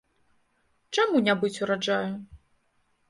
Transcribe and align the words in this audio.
Чаму 0.97 1.21
не 1.27 1.37
быць 1.43 1.55
ураджаю? 1.67 2.11